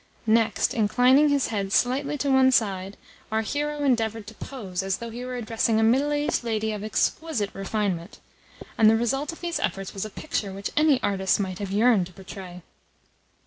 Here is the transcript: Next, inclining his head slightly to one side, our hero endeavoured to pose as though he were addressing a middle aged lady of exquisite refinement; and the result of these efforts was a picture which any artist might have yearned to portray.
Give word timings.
Next, 0.25 0.73
inclining 0.73 1.29
his 1.29 1.49
head 1.49 1.71
slightly 1.71 2.17
to 2.17 2.31
one 2.31 2.51
side, 2.51 2.97
our 3.31 3.43
hero 3.43 3.83
endeavoured 3.83 4.25
to 4.25 4.33
pose 4.33 4.81
as 4.81 4.97
though 4.97 5.11
he 5.11 5.23
were 5.23 5.35
addressing 5.35 5.79
a 5.79 5.83
middle 5.83 6.11
aged 6.11 6.43
lady 6.43 6.71
of 6.71 6.83
exquisite 6.83 7.51
refinement; 7.53 8.17
and 8.79 8.89
the 8.89 8.97
result 8.97 9.31
of 9.31 9.41
these 9.41 9.59
efforts 9.59 9.93
was 9.93 10.03
a 10.03 10.09
picture 10.09 10.53
which 10.53 10.71
any 10.75 10.99
artist 11.03 11.39
might 11.39 11.59
have 11.59 11.69
yearned 11.71 12.07
to 12.07 12.13
portray. 12.13 12.63